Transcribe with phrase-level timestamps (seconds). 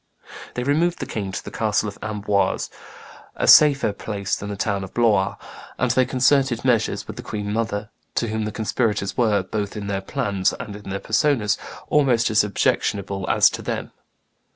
[0.55, 2.71] They removed the king to the castle of Amboise,
[3.35, 5.35] a safer place than the town of Blois;
[5.77, 9.85] and they concerted measures with the queen mother, to whom the conspirators were, both in
[9.85, 11.55] their plans and their persons,
[11.87, 13.91] almost as objectionable as to them.